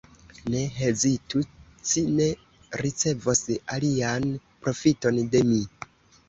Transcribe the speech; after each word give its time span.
Ne 0.51 0.59
hezitu, 0.75 1.41
ci 1.89 2.03
ne 2.19 2.27
ricevos 2.83 3.43
alian 3.77 4.27
profiton 4.65 5.21
de 5.37 5.45
mi! 5.53 5.63